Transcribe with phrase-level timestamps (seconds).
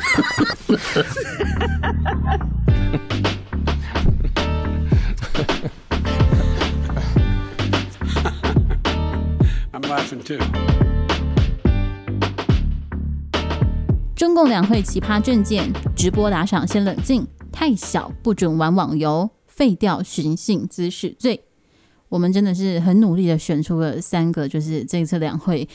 [9.72, 10.38] I'm laughing too.
[14.14, 21.44] 中共两会奇葩政见，直播打赏先冷静，太小不准玩网游，废掉寻衅滋事罪。
[22.10, 25.68] 我们真的是很努力的选出了三个，就是这一次两会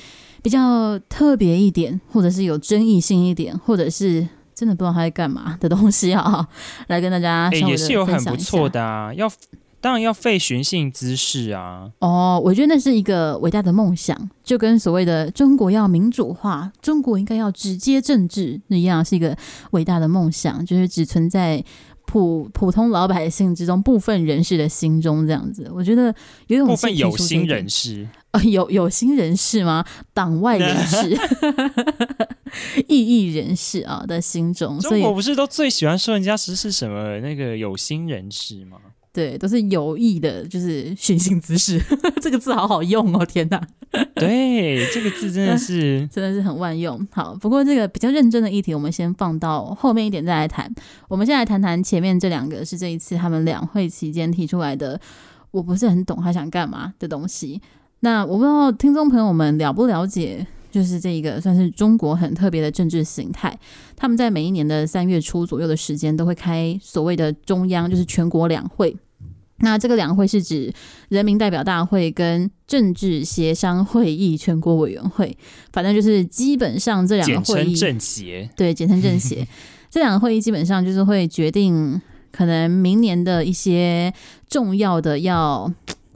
[0.46, 6.48] 比较特别一点，或者是有争议性一点，或者是真的不知道他在干嘛的东西啊，
[6.86, 7.49] 来跟大家。
[7.52, 9.27] 也是有很不错的啊，要
[9.81, 11.89] 当然要废寻衅滋事啊。
[11.98, 19.36] 哦，我觉得那是一个伟大的梦想，就跟所谓的中国要民主化，中国应该要直接政治那一样，是一个
[19.72, 21.66] 伟大的梦想，就是只存在。
[22.08, 26.14] 普普通老百姓之中部分人士的心中，这样子，我觉得
[26.45, 29.85] 有种部分有心人士啊、呃，有有心人士吗？
[30.13, 31.17] 党外人士、
[32.88, 38.78] 异议人士啊的心中，所以中国不是都最喜欢说人家是是什么那个有心人士吗？
[39.13, 41.81] 对，都是有意的，就是寻衅滋事，
[42.22, 43.25] 这个字好好用哦！
[43.25, 43.61] 天哪，
[44.16, 47.08] 对，这个字真的是 真的是很万用。
[47.13, 50.69] 好，不过这个比较认真的议题，我们先放到后面一点再来谈。
[51.08, 55.00] 我们先来谈谈前面这两个，是这一次他们两会期间提出来的，
[55.52, 57.61] 我不是很懂他想干嘛的东西。
[58.01, 63.57] 那我不知道听众朋友们了不了解，就是这一个算是中国很特别的政治形态。
[63.95, 68.95] 他们在每一年的三月初左右的时间，都会开所谓的中央，就是全国两会。
[69.59, 70.71] 那这个两会是指
[71.07, 75.35] 人民代表大会跟政治协商会议全国委员会，
[75.71, 79.47] 反正就是基本上这两个会议，政协，对，简称政协。
[79.89, 81.99] 这两个会议基本上就是会决定
[82.33, 84.13] 可能明年的一些
[84.47, 85.73] 重要的要。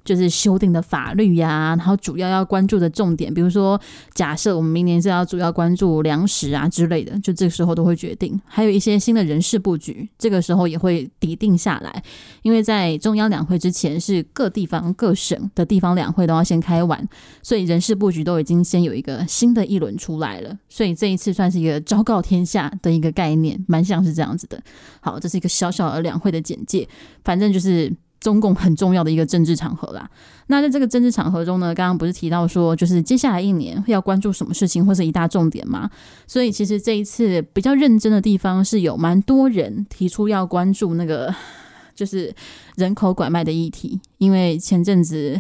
[0.09, 3.79] 就是修订的法律呀、然后主要要关注的重点，比如说，
[4.15, 8.41] 假设我们明年是要主要关注粮食啊之类的，就这个时候都会决定。
[8.43, 12.03] 还有一些新的人事布局，这个时候也会拟定下来。
[12.41, 17.07] 因为在中央两会之前，是各地方各省的地方两会都要先开完，
[17.43, 20.57] 所以人事布局都已经先有一个新的一轮出来了。
[20.69, 24.59] 所以这一次算是一个昭告天下的一个概念，蛮像是这样子的。
[25.01, 26.89] 好，这是一个小小的两会的简介，
[27.23, 27.95] 反正就是。
[28.19, 30.09] 中共很重要的一个政治场合啦。
[30.47, 35.89] 那在这个政治场合中呢，刚刚不是提到说，就是接下来一年要关注什么事情，或是一大重点吗？
[36.25, 41.33] 所以其实这一次比较认真的地方，是有蛮多人提出要关注那个，
[41.93, 42.33] 就是
[42.75, 45.39] 人口拐卖的议题，因为前阵子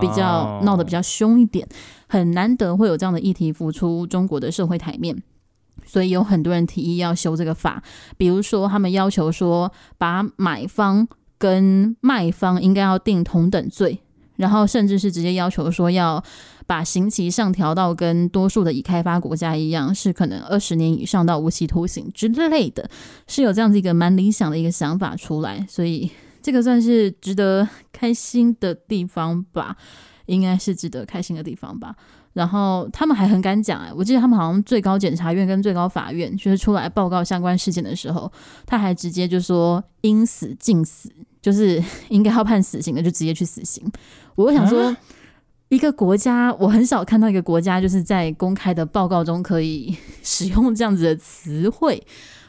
[0.00, 1.68] 比较闹得比较凶一点，
[2.08, 5.22] 很难得会有这样的议题浮出中国的社会台面，
[5.84, 7.82] 所以有很多人提议要修这个法，
[8.16, 11.06] 比如说他们要求说把买方。
[11.38, 14.00] 跟卖方应该要定同等罪，
[14.36, 16.22] 然后甚至是直接要求说要
[16.66, 22.90] 把刑期上调到跟多数的已开发国家一样，是可能二十年以上到无期徒刑之类的，
[23.26, 26.10] 是有这样子一个蛮理想的一个想法出来，所以
[26.42, 29.76] 这个算是值得开心的地方吧，
[30.26, 31.94] 应该是值得开心的地方吧。
[32.34, 38.30] 然后他们还很敢讲哎，我记得他们好像最高检察院跟最高法院就是出来报告相关事件的时候，
[38.64, 41.10] 他还直接就说应死尽死，
[41.42, 43.90] 就是应该要判死刑的就直接去死刑。
[44.36, 44.96] 我想说，
[45.68, 52.00] 一个国家我很少看到一个国家就是在公开的报告中可以使用这样子的词汇，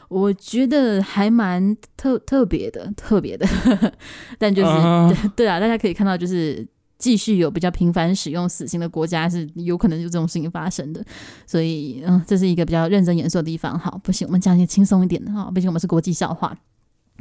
[0.08, 3.46] 我觉得还蛮特特别的，特别的。
[4.38, 5.30] 但就是、uh...
[5.34, 6.64] 对啊，大家可以看到就是。
[7.00, 11.04] 继续有比较频繁使用死刑的国家是有可能有这种事情发生的，
[11.46, 13.76] 所以嗯，这是一个比较认真严肃的地方。
[13.76, 16.56] 好，不行，我们讲一些轻松一点的哈，毕竟我们是国际笑话。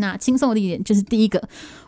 [0.02, 1.42] 那轻松的一点就是第一个，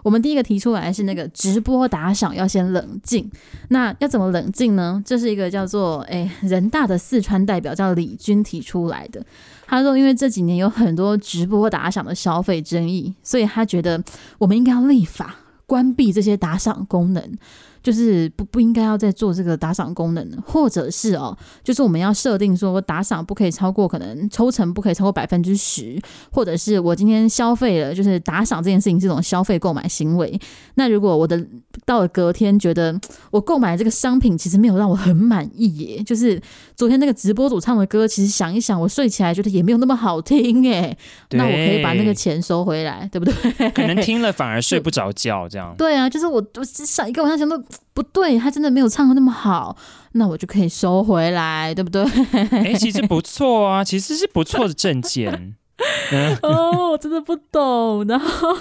[0.03, 3.31] 我们第一个提出来是那个直播打赏要先冷静。
[3.69, 5.02] 那要怎么冷静呢？
[5.06, 9.25] 这是一个叫做诶人大的四川代表叫李军提出来的。
[9.66, 14.03] 他说，因为这几年有很多直播打赏的消费争议，所以他觉得
[14.40, 15.35] 我们应该要立法
[15.66, 17.38] 关闭这些打赏功能。
[17.83, 25.99] 就是不不应该要再做这个打赏功能，或者是哦，就是我们要设定说打赏不可以超过可能抽成不可以超过百分之十，
[26.31, 30.39] 或者是我今天消费了，就是打赏这件事情是一种消费购买行为。
[30.75, 31.43] 那如果我的
[31.85, 32.99] 到了隔天觉得
[33.31, 36.39] 我购买这个商品其实没有让我很满意耶，就是
[36.75, 40.95] 昨天那个直播主唱的歌，其实想一想我睡起来觉得也没有那么好听诶，
[41.31, 43.69] 那我可以把那个钱收回来，对不对？
[43.72, 45.73] 可能听了反而睡不着觉这样。
[45.77, 47.59] 对啊，就是我我想一个晚上想到。
[47.94, 49.76] 不对，他真的没有唱的那么好，
[50.14, 52.03] 那我就可以收回来，对不对？
[52.52, 55.56] 哎，其实不错啊，其实是不错的证件。
[56.44, 58.06] 哦，我真的不懂。
[58.08, 58.56] 然后，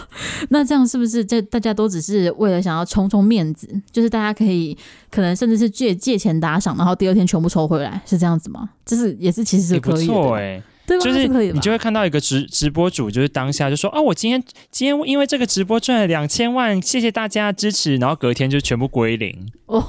[0.48, 3.68] 那这样是不是这大家都只是为了想要充充面子？
[3.92, 4.76] 就是大家可以
[5.10, 8.70] 可能甚至是借借钱打赏，然后第二天全部抽回来，是这样子吗？
[8.86, 10.62] 这是也是其实是可以的。
[10.90, 11.04] 对吧？
[11.04, 14.42] 就是你就会看到一个直直播主，就是当下就说啊，我今天
[14.72, 19.48] 今天因为这个直播赚了两千万，谢谢大家支持，然后隔天就全部归零。
[19.66, 19.80] 哦，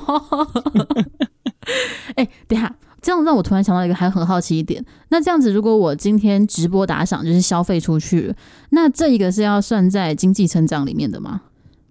[2.16, 4.86] 哎，等一下，这样让我突然想到一个，还很好奇一点。
[5.10, 8.32] 那这样子，如果我今天直播打赏，就是消费出去，
[8.70, 11.42] 那这一个是要算在经济成长里面的吗？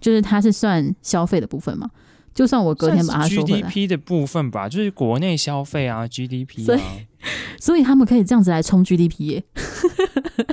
[0.01, 1.91] 就是它是算消费的部分吗？
[2.33, 6.81] 就算我隔天把它收回来，GDP 的部分吧，就是国内消费啊，GDP 啊，所以，
[7.61, 9.45] 所以他们可以这样子来冲 GDP 耶。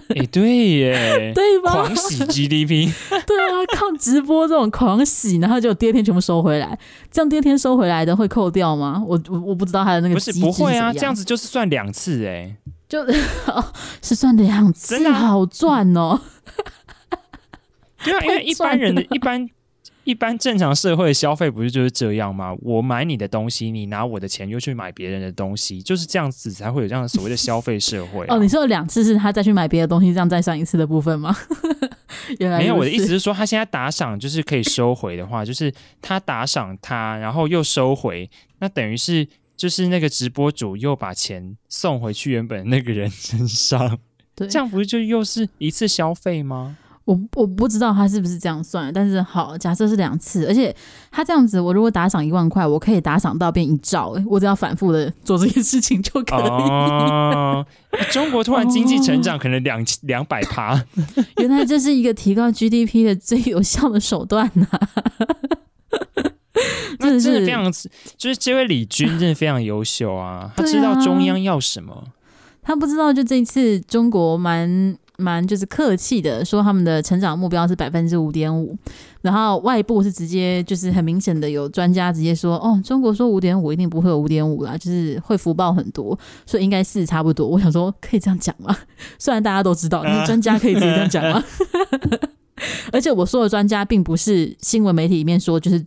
[0.10, 1.72] 哎、欸，对耶， 对吧？
[1.72, 2.92] 狂喜 GDP，
[3.26, 6.78] 对啊，靠直播这种狂喜，然后就第二天全部收回来，
[7.10, 9.02] 这样第二天收回来的会扣掉吗？
[9.08, 12.56] 我我我不知道他的那个不是不会啊，这样子就是算两次哎，
[12.90, 13.02] 就、
[13.48, 13.64] 哦、
[14.02, 16.20] 是算两次，真的好赚哦。
[18.04, 19.50] 对啊，因为一般人的一般。
[20.08, 22.56] 一般正常社会的消费不是就是这样吗？
[22.62, 28.28] 我买你的东西，你拿我的钱又去买别人的东西，就是这样子才会有这样所谓的消费社会、啊。
[28.34, 31.36] 哦，你说有两次是他再去买别的东西，这样再算一次的部分吗？
[32.40, 39.28] 原来没有，我的意思是说，他现在打赏就是可以收回的话，就是他打赏他，然后又收回，那等于是
[39.58, 44.00] 就是那个直播主又把钱送回去原本那个人身上，
[44.34, 46.78] 对，这样不是就又是一次消费吗？
[47.08, 50.76] 我我不知道他是不是这样算，但是好，假设是两次，而且
[51.10, 56.42] 他这样子，我如果打赏一万块，我可以打赏到变一兆，欸，我只要反复的做这件事情就可以。
[56.42, 57.66] 哦，
[58.12, 60.84] 中国突然经济成长可能两两百趴，
[61.40, 64.80] 原来这是一个提高 GDP 的最有效的手段呐，啊！
[67.00, 67.72] 那真的非常，
[68.18, 72.04] 就是这位李军真的非常优秀啊，他知道中央要什么，
[72.62, 74.98] 他不知道就这一次中国蛮。
[75.18, 78.78] 蛮就是客气的说，他们的成长目标是百分之五点五，
[79.22, 87.48] 然后外部是直接就是很明显的有专家直接说，哦，中国说五点五一定不会有五点五啦，就是会福报很多，所以应该是差不多。
[87.48, 88.76] 我想说，可以这样讲吗？
[89.18, 91.44] 虽然大家都知道，但是专家可以直接这样讲吗？
[92.92, 95.84] 而且我说的专家并不是新闻媒体里面说，就是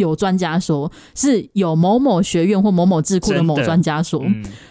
[0.00, 4.20] 有专家说，是有某某学院或某某智库的某专家说。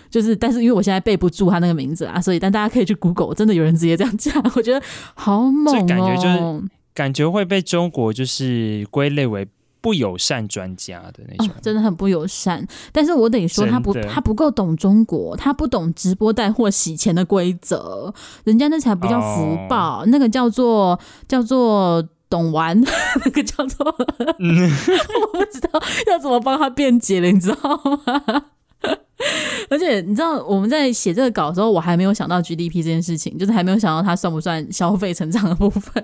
[0.10, 4.82] 就是，但是因为我现在背不住他那个名字啊，所以但大家可以去 Google，真的有人直接这样讲， 我觉得
[5.14, 5.86] 好猛哦。
[5.88, 6.64] 感觉就是
[6.96, 9.48] 感觉会被中国就是归类为
[9.82, 12.68] 不友善专家的那种，哦，真的很不友善。
[12.92, 18.12] 但是我得说他不他不够懂中国，他不懂直播带货洗钱的规则，
[18.46, 22.80] 人家那才不叫福报，哦，那个叫做叫做懂玩，
[23.26, 23.96] 那个叫做，
[24.40, 24.70] 嗯、
[25.34, 25.70] 我不知道
[26.08, 28.46] 要怎么帮他辩解了，你知道吗？
[29.70, 36.02] 而且你知道我们在写这个稿的时候，我还没有想到 GDP 这件事情，就是还没有想到它算不算消费成长的部分。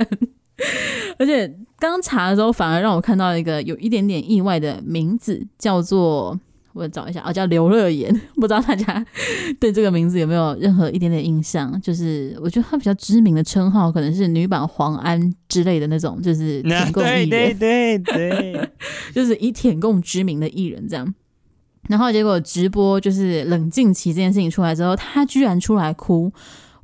[1.18, 6.38] 而且刚查的时候，反而让我看到一个有一点点意外的名字，叫做
[6.75, 8.13] 我找一下啊，叫刘乐妍。
[8.36, 9.06] 不知道大家
[9.62, 11.80] 对这个名字有没有任何一点点印象？
[11.81, 18.69] 就是我觉得他比较知名的称号可能是女版黄安之类的那种，就是 舔共艺人，对对对对，
[19.16, 21.16] 就是以舔共知名的艺人这样。
[21.88, 26.33] 然后结果直播就是冷静期这件事情出来之后，他居然出来哭，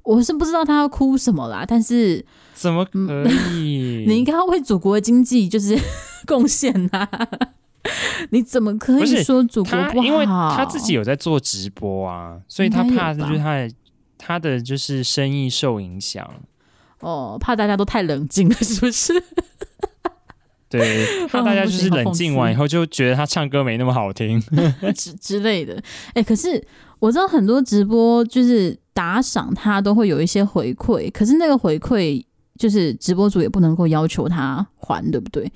[0.03, 1.65] 我是不知道他要哭什么啦。
[1.67, 2.23] 但是
[2.53, 2.99] 怎么可
[3.53, 4.05] 以？
[4.07, 5.77] 你应该要为祖国的经济就是
[6.27, 7.07] 贡献呐？
[8.31, 10.05] 你怎么可以说主播不好？
[10.05, 13.71] 因为他自己有在做直播啊，所以他怕就是他的
[14.17, 16.27] 他的就是生意受影响。
[16.99, 19.13] 哦，怕大家都太冷静了， 是不是？
[20.69, 24.39] 对， 怕大家就是冷静完以后就觉得他唱歌没那么好听
[24.95, 25.73] 之之类的。
[26.09, 26.63] 哎、欸，可是
[26.99, 32.23] 我知道很多直播就是打赏，他都会有一些回馈，可是那个回馈
[32.57, 35.51] 就是直播主也不能够要求他还，对不对？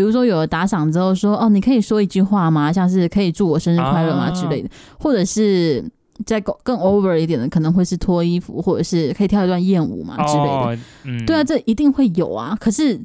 [0.00, 2.72] 比如说有了打赏之后说，哦，你可以说一句话吗？
[2.72, 5.84] 像是可以祝我生日快乐吗之类的，啊、或者是
[6.24, 10.50] 再更更 over 一点的，可能会是脱衣服，或者是可以跳一段艳舞嘛之类的。
[10.50, 12.56] 哦嗯、对啊，这一定会有啊。
[12.58, 12.98] 可是。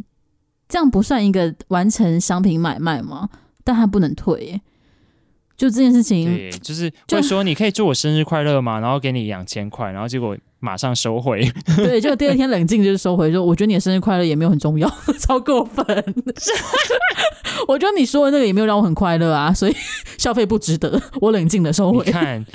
[0.68, 3.30] 这样不算一个完成商品买卖吗？
[3.64, 4.62] 但他不能退耶，
[5.58, 8.80] 就这件事情，对，就是会说你可以祝我生日快乐吗？
[8.80, 11.50] 然后给你两千块，然后结果马上收回。
[11.78, 15.86] 对，就第二天冷静就是收回，说我觉得你的生日快乐也没有很重要， 超过分。
[17.68, 19.76] 我觉得你说的那个也没有让我很快乐啊，所以
[20.18, 21.02] 消费不值得。
[21.22, 22.06] 我冷静的收回。
[22.06, 22.46] 你看。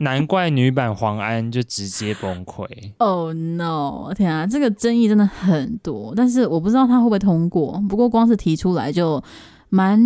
[0.00, 2.64] 难怪女版黄安就直接崩溃。
[2.96, 4.10] Oh no！
[4.16, 7.78] 天啊，这个争议真的很多，但是我不知道他会不会通过。
[7.86, 9.22] 不过光是提出来就
[9.70, 9.98] 蛮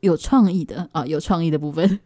[0.00, 1.98] 有创意的啊，有创意的部分。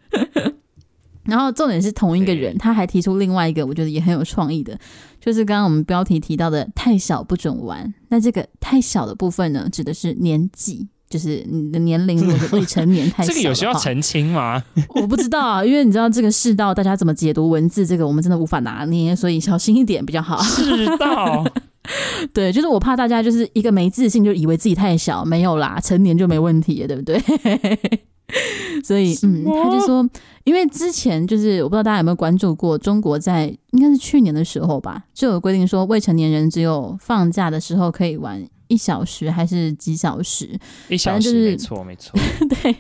[1.25, 4.77] 然后重点是同一个人，他还提出另外一个，我觉得也很有创意的，
[5.21, 7.93] 就是刚刚我们标题提到的“太小不准玩”。
[8.09, 10.89] 那这个“太小”的部分呢，指的是年纪。
[11.09, 14.65] 就是你的年龄如果是未成年太小，这个有需要澄清吗？
[14.97, 20.43] 我不知道啊，因为你知道这个世道大家怎么解读文字，这个我们真的无法拿捏，所以小心一点比较好。
[20.43, 21.45] 世道，
[22.33, 27.21] 对，就是我怕大家就是一个没自信就以为自己太小，没有啦，成年就没问题了，对不对？
[28.83, 30.09] 所以，嗯，他就说，
[30.45, 38.47] 因为之前就是我不知道大家有没有关注过，中国在应该是去年的时候吧，就有规定说未成年人只有放假的时候可以玩。
[38.69, 40.59] 一小时还是几小时？
[40.89, 42.19] 一小时，就是、没错没错。
[42.63, 42.75] 对，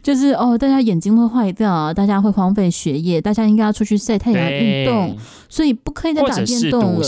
[0.00, 5.16] 就是哦，大家眼睛会坏掉，大家会荒废学业，大家应该要出去晒太阳运动，
[5.48, 7.02] 所以不可以再打电动了。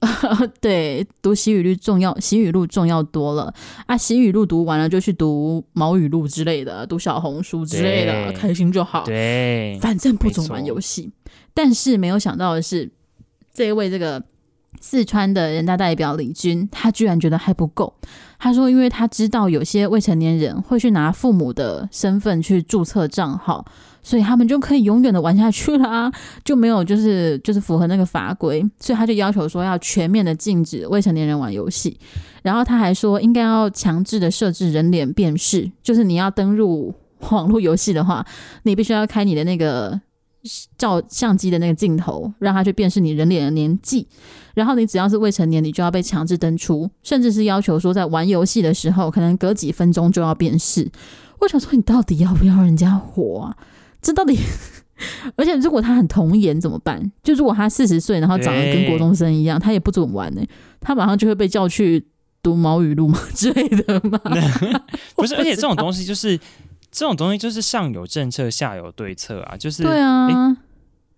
[0.60, 3.52] 对，读习语录重要，习语录重要多了
[3.86, 3.96] 啊！
[3.96, 9.04] 习语录读完了就去读毛语录之类的，读小红书之类的，开心就好。
[9.04, 11.10] 对，反正不准玩游戏。
[11.52, 12.90] 但是没有想到的是，
[13.52, 14.22] 这一位这个。
[14.80, 17.92] 四川的人大代表李军，他居然觉得还不够。
[18.38, 23.64] 他说，因为他知道有些未成年人会去拿父母的身份去注册账号，
[24.00, 26.10] 所以他们就可以永远的玩下去啦，
[26.44, 31.98] 就没有就是就是符合那个法规，所以他就要求说要全面的禁止未成年人玩游戏。
[32.42, 36.94] 然后他还说，应该要强制的设置人脸辨识，就是你要登入
[37.30, 38.24] 网络游戏的话，
[38.62, 40.00] 你必须要开你的那个。
[40.76, 44.06] 照相机的那个镜头，让他去辨识你人脸的年纪，
[44.54, 50.90] 然后你只要是未成年，你就要被强制登出，甚至是要求说在玩游戏的时候，可能隔几分钟就要辨识。
[51.40, 53.56] 我想说，你到底要不要人家活啊？
[54.00, 54.38] 这到底？
[55.36, 57.12] 而且如果他很童颜怎么办？
[57.22, 60.42] 就如果他四十岁，然后长得跟国中生一样，他也不准玩呢、
[60.80, 62.04] 他马上就会被叫去
[62.42, 64.18] 读毛语录嘛 之类的嘛。
[65.14, 66.38] 不是，而且这种东西就是。
[66.90, 70.56] 这种东西就是上有政策，下有对策啊，就是对啊，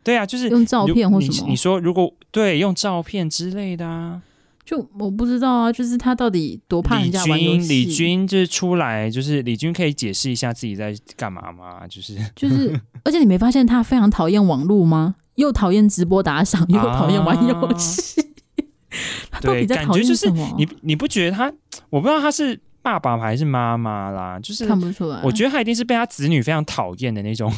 [0.03, 1.45] 对啊，就是用照片或什么？
[1.47, 4.21] 你，你说如果对用照片之类的啊，
[4.65, 7.69] 就我不知道啊，就是他到底多怕人家玩游戏？
[7.69, 11.87] 李军就是出来，就是李军可以解释一下自己在干嘛吗？
[11.89, 15.17] 就是 就是，而且你没发现他非常讨厌网络吗？
[15.37, 20.55] 又讨厌直播打赏， 又讨厌玩游戏，啊、 他到底在讨厌什么？
[20.59, 21.53] 你你不觉得他？
[21.91, 22.59] 我不知道他是。
[22.83, 25.21] 爸爸还是妈妈啦，就是看不出来。
[25.23, 27.53] 我觉得他一定是被他子女非常讨厌的那种，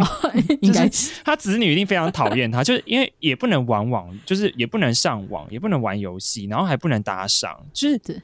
[0.60, 8.22] 应该是他子女一定非常讨厌他，就是因为也不能玩网，就是也不能上网，也不能玩游戏，然后还不能打赏，就是对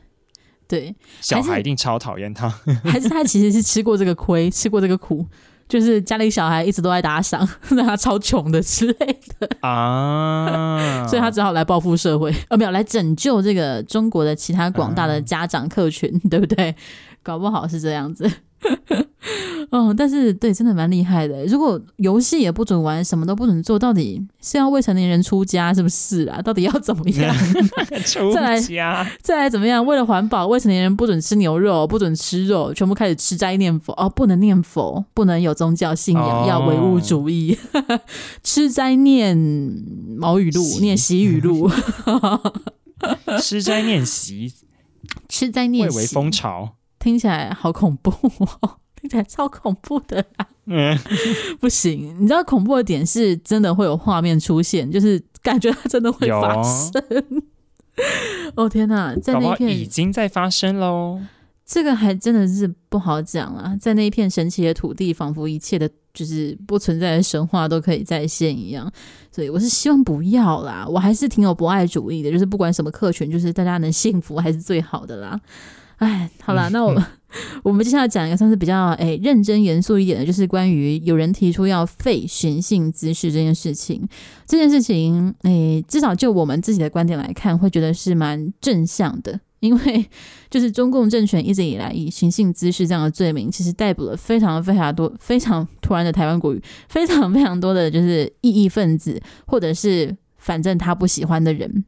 [0.67, 2.49] 对，小孩一定超讨厌他，
[2.85, 5.27] 还是他其实是吃过这个亏，吃过这个苦。
[5.69, 16.75] 就是家里小孩一直都在打赏， 让他超穷的之类的啊， 所以他只好来报复社会，呃，没有来拯救这个中国的其他广大的家长客群，啊、对不对？
[17.23, 18.31] 搞不好是这样子。
[19.71, 21.45] 哦， 但是对，真的蛮厉害的。
[21.47, 26.41] 如果游戏也不准玩，什么都不准做，到底是要未成年人出家是不是啊？
[26.43, 27.35] 到底要怎么样？
[28.07, 28.61] 出家再来
[29.21, 29.85] 再来怎么样？
[29.85, 37.57] 为了环保，未成年人不准吃牛肉，不准吃肉，全部开始吃斋念佛哦，不能念佛，不能有宗教信仰，哦、要唯物主义，
[38.43, 39.37] 吃斋念
[40.17, 41.71] 毛语录，念习语录，
[43.41, 44.53] 吃斋念习，
[45.29, 46.75] 吃斋念习，蔚为风潮。
[46.99, 48.11] 听起来好恐怖
[48.61, 50.47] 哦，听起来超恐怖的啊！
[50.67, 50.99] 嗯，
[51.61, 56.93] 不行，你知道恐怖的点是真的会有画面出现，就是感觉它真的会发生。
[58.55, 61.21] 哦天哪，在那片已经在发生喽。
[61.65, 68.91] 这个还真的是不好讲啊，在那一片神奇的土地，仿佛一切的就是不存在的神话都可以再现一样。
[69.31, 75.39] 所以我是希望不要啦，我还是挺有博爱主义的，就是不管什么客群，就是大家能幸福还是最好的啦。
[75.97, 77.07] 哎，好了， 那我们、嗯、
[77.63, 84.07] 我们接下来讲一个算是比较哎认真严肃一点的，就是关于有人提出要废寻衅滋事这件事情。
[84.47, 90.07] 这件事情，哎，至少就我们自己的观点来看，会觉得是蛮正向的，因为
[90.49, 101.85] 就是中共政权一直以来以寻衅滋事这样的罪名，其实逮捕了非常非常多、非常突然的台湾国语，非常非常多的就是异议分子，或者是反正他不喜欢的人。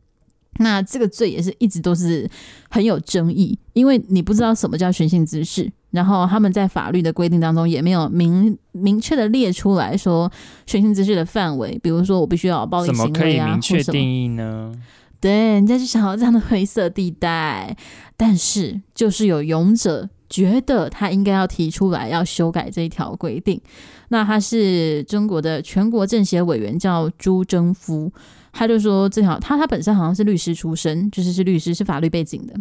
[0.59, 2.28] 那这个罪也是一直都是
[2.69, 10.30] 很有争议，因为你不知道什么叫寻衅滋事，然后他们在法律的规定当中也没有明明确的列出来说
[10.66, 14.73] 寻衅滋事的范围，比如说我必须要有暴力行为啊，怎么可以明确定义呢？
[15.21, 17.76] 对，人家就想要这样的灰色地带，
[18.16, 23.61] 但是就是有勇者觉得他应该要提出来要修改这一条规定，
[24.09, 28.12] 那他是中国的全国政协委员，叫朱征夫。
[28.52, 32.54] 他就说，这条他他本身好像是律师出身，就是是律师，是法律背景的。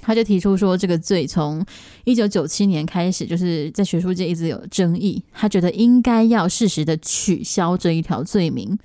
[0.00, 1.64] 他就提出说，这个罪从
[2.04, 5.22] 一九九七年开始，就是在学术界一直有争议。
[5.32, 8.76] 他觉得应该要适时的取消这一条罪名。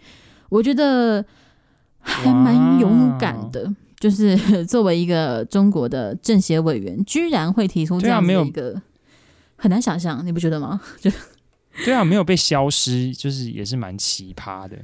[0.49, 1.25] 我觉得
[1.99, 8.79] 还蛮勇敢的，就是作为一个中国的政协委员，居然会提出这样的一个，
[9.55, 10.79] 很难想象，你不觉得吗？
[10.99, 11.09] 就
[11.85, 14.77] 对啊，没有被消失，就是也是蛮奇葩的。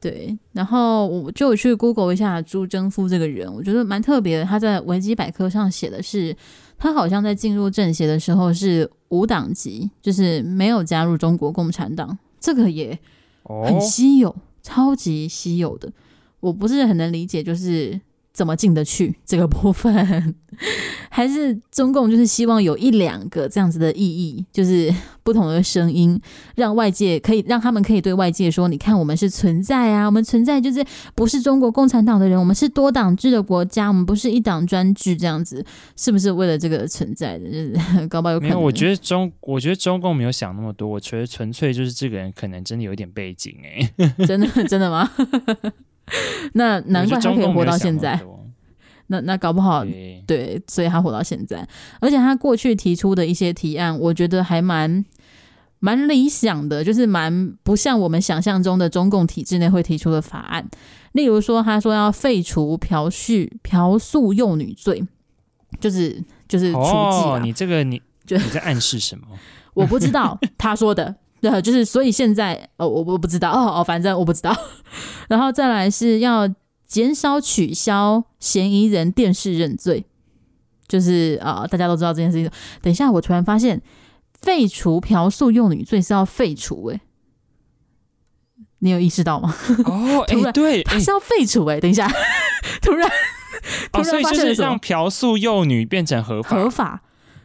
[0.00, 4.44] 对，然后我就去 Google 一下朱征夫这个人，我觉得蛮特别的。
[4.44, 6.34] 他在维基百科上写的是，
[6.78, 12.98] 他好像在进入政协的时候是无党籍，就是没有加入中国共产党，这个也
[13.44, 15.92] 很稀有，哦、超级稀有的。
[16.40, 18.00] 我不是很能理解，就是。
[18.40, 20.34] 怎么进得去这个部分，
[21.10, 24.90] 还是中共就是希望有一两个这样子的意义，就是
[25.22, 26.18] 不同的声音，
[26.56, 30.82] 让外界可以让他们可以对外界说，你看我们是存在啊，我们存在就是
[31.14, 35.62] 不是中国共产党的人，我们是多党制的国家，我们不是一党专制这样子，
[35.96, 37.44] 是不是为了这个存在的？
[37.44, 38.54] 就是搞不好有可能。
[38.54, 45.10] 没有，我觉得中，我觉得中共没有想那么多，我觉得纯粹就是这个人可能真的有点背景哎， 真的真的吗？
[46.54, 48.20] 那难怪他可以活到现在。
[49.08, 51.66] 那那搞不好对，对，所以他活到现在。
[52.00, 55.04] 而且他过去提出的一些提案，我觉得还蛮
[55.80, 60.64] 蛮理想的，就是蛮不像我们想象中的中共体制内会提出的法案。
[61.12, 63.32] 例如说，他说要废除嫖宿
[63.64, 65.04] 嫖宿幼女罪，
[65.80, 67.40] 就是就是除妓、哦。
[67.42, 69.26] 你这个你就你在暗示什么？
[69.74, 71.16] 我不知道他说的。
[71.40, 74.54] 对，就是所以现在，哦，我我不知道，哦哦，反正我不知道。
[75.28, 76.46] 然后再来是要
[76.86, 80.04] 减少取消嫌疑人电视认罪，
[80.86, 82.50] 就是啊、呃，大家都知道这件事情。
[82.82, 83.80] 等一下，我突然发现
[84.42, 87.00] 废除嫖宿幼女罪是要废除，哎，
[88.80, 89.54] 你有意识到吗？
[89.86, 92.06] 哦， 哎、欸，对，它是要废除，哎，等一下，
[92.82, 93.08] 突然，
[93.92, 97.02] 突然发现、哦、所以就是让嫖宿幼女变成合法，合法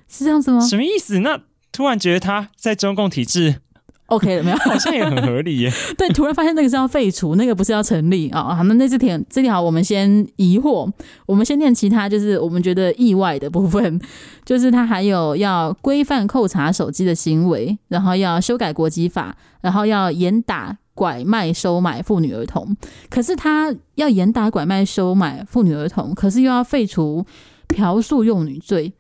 [0.10, 0.60] 是这样子吗？
[0.60, 1.20] 什么意思？
[1.20, 1.40] 那
[1.72, 3.62] 突然觉得他在中共体制。
[4.08, 4.58] OK 了没有？
[4.64, 5.72] 好像也很合理耶。
[5.98, 8.56] 对，突然发现那个是要废除，那个不是要成立啊。
[8.56, 10.92] 好，那那这条这条我们先疑惑，
[11.26, 14.00] 我们先念其他，就是我们觉得意外的部分，
[14.46, 22.78] 就是他还有要规范扣查手机的行为，然后要修改国籍法，然后要严打拐卖收买妇女儿童。
[23.10, 27.26] 可是他要严打拐卖收买妇女儿童，可是又要废除
[27.68, 28.94] 嫖宿幼女罪，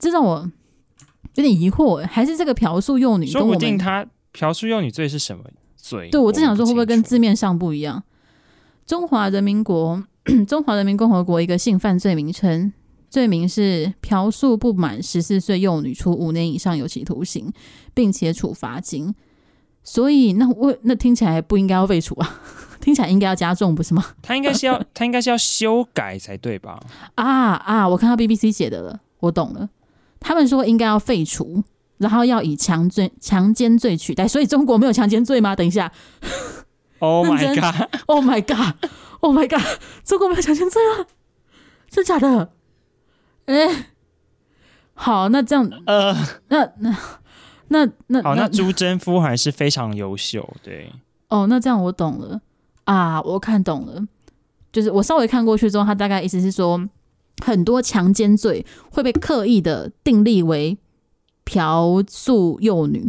[0.00, 0.50] 这让我
[1.36, 2.04] 有点疑惑。
[2.06, 4.04] 还是这个嫖宿幼女跟我们，说不定他。
[4.32, 5.44] 嫖宿幼女罪是什么
[5.76, 6.08] 罪？
[6.10, 8.02] 对，我正想说，会不会跟字面上不一样？
[8.86, 10.02] 中华人民国、
[10.48, 12.72] 中华人民共和国一个性犯罪名称，
[13.08, 17.52] 罪名是嫖宿不满十四岁幼女，处五年以上有期徒刑，
[17.94, 19.14] 并且处罚金。
[19.84, 22.40] 所以，那我那听起来不应该要废除啊？
[22.80, 24.04] 听起来应该要加重，不是吗？
[24.22, 26.80] 他应该是要， 他应该是要修改才对吧？
[27.16, 27.88] 啊啊！
[27.88, 29.68] 我看到 BBC 写的了，我懂了。
[30.18, 31.62] 他们说应该要废除。
[32.02, 35.54] 然后要以强罪、强奸罪取代，所以中国没有强奸罪吗？
[35.54, 35.90] 等一下
[36.98, 39.62] ，Oh my god，Oh my god，Oh my god，
[40.04, 41.06] 中国没有强奸罪吗？
[41.88, 42.50] 真假的？
[43.46, 43.86] 哎，
[44.94, 46.12] 好，那这样，呃，
[46.48, 46.98] 那那
[47.68, 50.92] 那那好，那朱贞夫还是非常优秀，对。
[51.28, 52.40] 哦，那这样我懂了
[52.84, 54.02] 啊，我看懂了，
[54.72, 56.88] 就是我稍微看过去之后，他大概意思是说，
[57.44, 60.76] 很多强奸罪会被刻意的定立为。
[61.52, 63.06] 嫖宿幼女，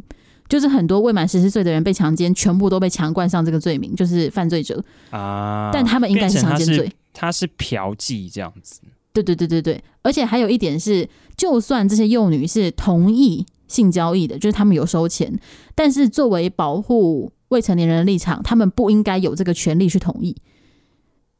[0.49, 5.71] 就是很多未满十四岁的人被强奸，全部都被强冠上这个罪名，就是犯罪者啊。
[5.71, 8.81] 但他们应该是强奸罪，他是嫖妓这样子。
[9.13, 15.39] 对对对对对，而且还有一点是，就算这些幼女是同意性交易的，就是他们有收钱，
[15.73, 20.35] 但是作为保护未成年人的立场，他们不应该有这个权利去同意。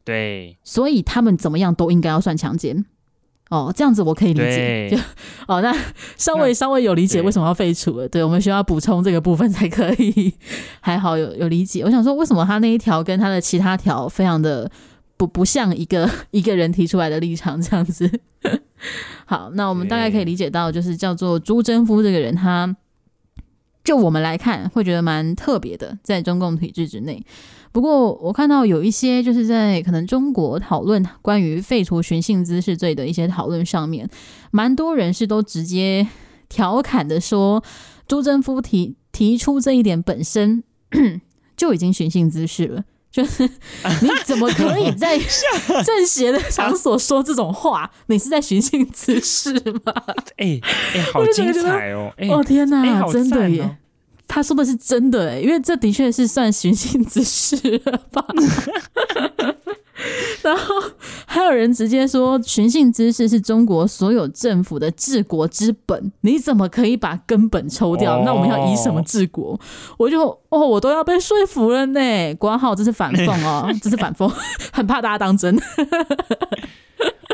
[0.05, 2.85] 对，所以他们怎么样都应该要算强奸。
[3.53, 4.89] 哦，这样子我可以理解。
[4.89, 4.97] 就
[5.47, 5.71] 哦，那
[6.17, 8.07] 稍微稍微有理解为什么要废除了。
[8.07, 10.33] 对，对，我们需要补充这个部分才可以。
[10.81, 11.83] 还好有有理解。
[11.83, 14.71] 我想说，为什么他那一条跟他的其他条非常的
[15.17, 18.09] 不不像一个 一个人提出来的立场这样子？
[19.27, 22.75] 好，那我们大概可以理解到，就是叫做朱贞夫这个人，他
[23.83, 27.23] 就我们来看会觉得蛮特别的，在中共体制之内。
[27.73, 34.07] 不过，我看到有一些就是在可能中国讨论关于废除寻衅滋事罪的一些讨论上面，
[34.51, 36.07] 蛮多人是都直接
[36.47, 37.63] 调侃的说，
[38.07, 40.63] 朱贞夫提提出这一点本身
[41.57, 47.89] 就已经寻衅滋事了，就是你怎么可以在政协的场所说这种话？
[48.05, 49.51] 你是在寻衅滋事
[49.83, 49.93] 吗？
[50.37, 50.59] 哎
[50.93, 52.13] 哎，好精彩哦！
[52.29, 53.77] 哦天哪，真的耶！
[54.33, 58.25] 他说的是真的哎，因为这的确是算寻衅滋事了吧？
[60.41, 60.73] 然后
[61.27, 68.17] 还有人直接说寻衅滋事是中国所有政府的治国之本，你怎么可以把根本抽掉？
[68.17, 69.59] 哦、那我们要以什么治国？
[69.97, 72.33] 我就哦，我都要被说服了呢。
[72.39, 74.27] 括号这是反讽哦， 这是反讽，
[74.71, 75.55] 很怕大家当真。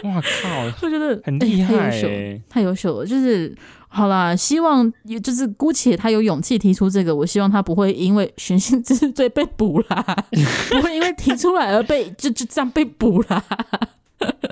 [0.04, 0.50] 哇靠，
[0.82, 2.08] 我觉得很厉害、欸，太优秀，
[2.50, 3.06] 太优秀了。
[3.06, 3.56] 就是
[3.92, 10.26] 好啦，希望也就是姑且他有勇气提出这个，我希望他不会因为寻衅滋事罪被捕啦，
[10.70, 13.44] 不会因为提出来而被就就这样被捕啦。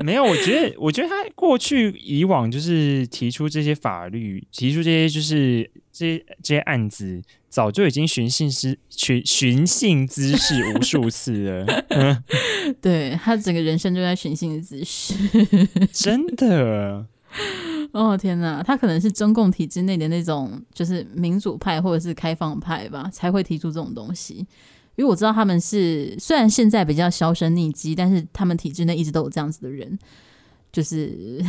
[0.02, 11.84] 没有，我觉得，我觉得他过去以往就是提出这些法律，提出这些就是这些这些案子，早就已经寻衅滋寻寻衅滋事无数次了。
[11.90, 12.24] 嗯，
[12.82, 15.14] 对，他整个人生就在寻衅滋事，
[15.94, 17.06] 真的。
[17.94, 24.46] 哦天哪，他可能是中共体制内的那种，就是民主派或者是开放派吧，才会提出这种东西。
[24.96, 29.98] 因为我知道他们是虽然现在比较销声匿迹，但是他们体制内一直都有这样子的人，
[30.72, 31.40] 就是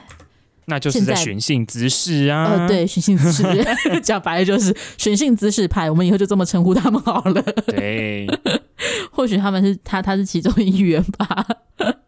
[0.66, 2.44] 那就是在寻衅滋事啊！
[2.44, 3.42] 呃，对，寻衅滋事，
[4.04, 5.90] 讲白了就是寻衅滋事派。
[5.90, 7.42] 我们以后就这么称呼他们好了。
[7.66, 8.26] 对，
[9.10, 11.46] 或许他们是他，他是其中一员吧。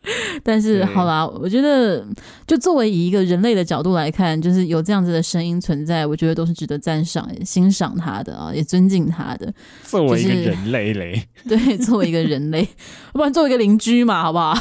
[0.43, 2.05] 但是好啦，我觉得
[2.47, 9.53] 就作为以一个人类的角度来看，就是有这样子的声音存在，我觉得都是值得赞赏、欣赏他的啊，也尊敬他的。
[9.85, 12.69] 作为一个人类嘞，就是、对，作为一个人类，
[13.15, 14.55] 不然作为一个邻居嘛，好不好？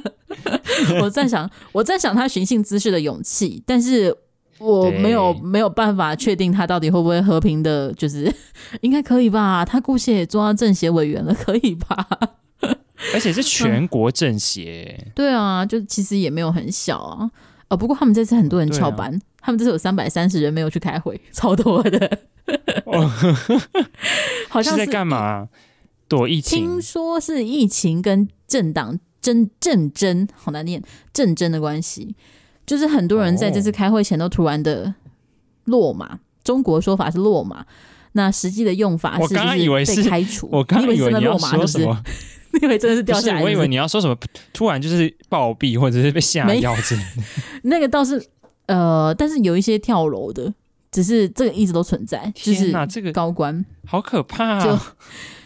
[1.02, 4.14] 我在想，我在想他寻衅滋事的勇气，但是
[4.58, 8.30] 我没有没有办法确定他到底会不会和平的，就是
[8.82, 9.64] 应该可以吧？
[9.64, 12.06] 他姑且也做到政协委员了，可以吧？
[13.14, 17.30] 而且是全国政协、嗯，对啊，就其实也没有很小啊。
[17.68, 22.18] 哦，不过他们这次很多人翘班，啊、他们这次有三百三十人没有去开会，超多的。
[22.84, 23.08] 哦、
[24.50, 25.48] 好像是，是在干嘛？
[26.08, 26.58] 躲疫情？
[26.58, 30.82] 听说是疫情跟政党争政争，好难念，
[31.12, 32.16] 政争的关系。
[32.66, 34.94] 就是很多人在这次开会前都突然的
[35.64, 37.64] 落马，哦、中国说法是落马，
[38.12, 40.48] 那实际的用法是就是被开除。
[40.50, 42.02] 我刚以为你要说什么？
[42.62, 44.16] 因 为真的是掉下来是是，我以为你要说什么，
[44.52, 47.22] 突然就是暴毙或者是被下药之类的。
[47.64, 48.22] 那个倒是
[48.66, 50.52] 呃，但是有一些跳楼的，
[50.90, 52.30] 只是这个一直都存在。
[52.34, 54.64] 天哪，这个高官好可怕啊！
[54.64, 54.78] 就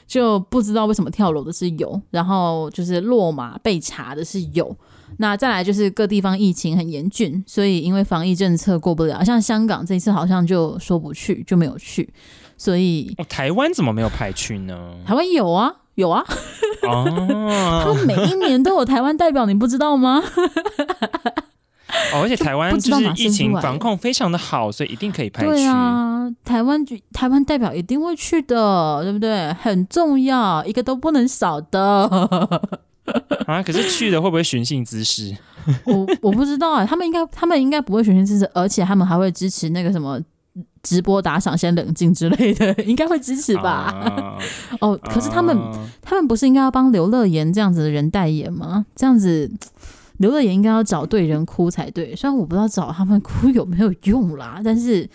[0.07, 4.77] 就不知道为什么跳楼的是有，然后就是落马被查的是有。
[5.19, 12.12] 那再来就是各地方疫情很严峻，所以因为防疫政策过不了，像香港这一次好像就说不去，就没有去。
[12.57, 14.95] 所以，哦，台湾怎么没有派去呢？
[15.07, 15.73] 台湾有啊。
[15.94, 16.24] 有啊，
[16.83, 17.04] 哦，
[17.85, 20.22] 他们每一年都有台湾代表，你不知道吗？
[22.12, 25.48] 哦，而且台湾就是疫情防控非常的好，所以一定可以派去。
[25.48, 29.52] 对啊，台湾局台湾代表一定会去的，对不对？
[29.54, 31.80] 很重要，一个都不能少的。
[33.46, 35.37] 啊，可是去的会不会寻衅滋事？
[35.85, 40.20] 我我不知道啊，他们应该他们应该不会寻衅滋事，而且他们还会支持那个什么。
[40.85, 43.90] 直播打赏先冷静之类的， 应该会支持吧？
[43.90, 44.38] 啊、
[44.81, 48.87] 哦，可是他们、啊、他们不是应该要帮刘乐言这样子的人代言吗？
[48.94, 49.51] 这样子，
[50.18, 52.14] 刘乐言应该要找对人哭才对。
[52.14, 55.09] 虽然我不知道找他们哭有没有用啦，但是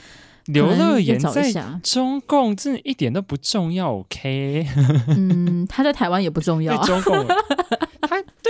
[0.48, 1.54] 刘乐言在
[1.84, 3.94] 中共真的一点都不重要。
[4.00, 4.68] OK，
[5.16, 6.76] 嗯，他在台湾也不重要。
[6.84, 7.16] 中共。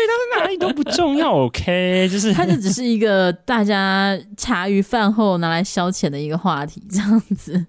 [0.08, 7.66] 他对他在哪里都不重要， OK，就是他就只是一个大家茶余饭后拿来消遣的一个话题，这样子。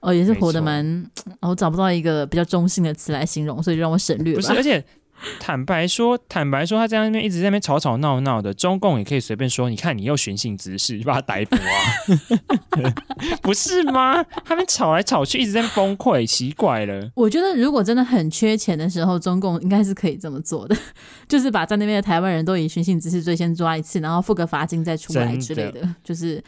[0.00, 1.10] 哦，也是活得蛮……
[1.40, 4.40] 我找不到一个比较中性的词来形容，所以就让我省略吧。
[4.40, 4.84] 不是，而且。
[5.40, 12.94] 坦白说，坦白说，他在那边一直在那边吵吵闹闹的，中共也可以随便说，你看你又寻衅滋事，把他逮捕啊，
[13.42, 14.22] 不是吗？
[14.44, 17.10] 他们吵来吵去，一直在崩溃，奇怪了。
[17.14, 20.76] 我觉得如果真的很缺钱的时候，中共应该是可以这么做的，
[21.28, 26.42] 就是把在那边的台湾人都以寻衅滋事罪先抓一次，然后付个罚金再出来之类的，的就是。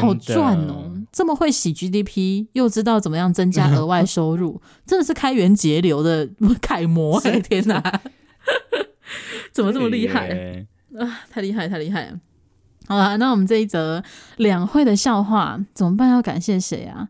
[0.00, 0.92] 好赚哦！
[1.12, 6.28] 这么会洗 GDP，又知道怎么样增加额外收入，真的是开源节流的
[6.60, 7.18] 楷模！
[7.20, 8.00] 哎，天哪，
[9.52, 10.28] 怎么这么厉害
[10.98, 11.20] 啊？
[11.30, 12.20] 太厉害，太厉害了！
[12.86, 14.02] 好了，那我们这一则
[14.36, 16.10] 两会的笑话怎么办？
[16.10, 17.08] 要感谢谁啊？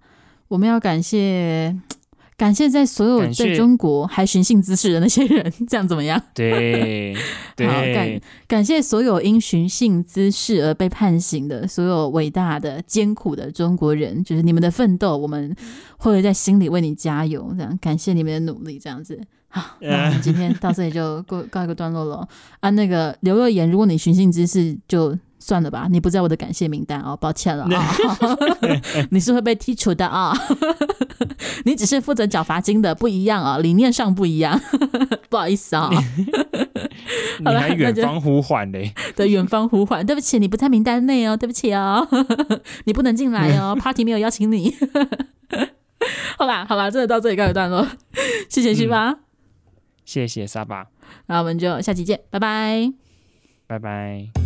[0.49, 1.77] 我们要感谢。
[2.37, 6.21] 感谢在所有在中国还寻衅滋事的那些人，这样怎么样？
[6.35, 7.17] 对，
[7.57, 15.57] 对，好感感谢所有因寻衅滋事而被判刑的所有伟大的艰苦的中国人，就是你们的奋斗，我们
[15.97, 17.55] 会在心里为你加油。
[17.57, 19.19] 这样感谢你们的努力，这样子。
[19.49, 22.29] 好， 那我们今天到这里就告告一个段落了。
[22.61, 25.19] 啊，那个刘乐言，如果你寻衅滋事，就。
[25.39, 27.95] 算了吧，你不在我的感谢名单哦，抱歉了啊，
[29.11, 30.33] 你是会被剔除的啊，
[31.65, 34.61] 你只是负责缴罚金的，不一样啊，理念上不一样，
[35.29, 35.91] 不好意思啊，
[37.41, 38.93] 你还远方呼唤嘞？
[39.15, 42.07] 对，远方呼唤，对不起，你不在名单内哦，对不起哦，
[42.85, 44.75] 你不能进来哦，Party 没有邀请你。
[46.39, 47.87] 好啦，好啦，真的到这里告一段落，
[48.49, 49.19] 谢谢西巴，
[50.05, 50.87] 谢谢沙巴，
[51.27, 52.93] 那我们就下期见，拜拜。
[53.67, 54.46] 拜拜。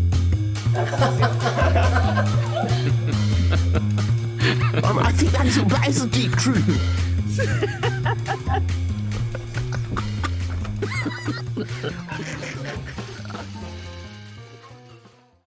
[4.83, 6.67] Um, I think that is, that is the deep truth.